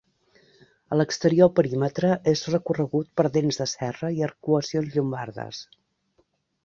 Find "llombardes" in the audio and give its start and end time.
4.97-5.61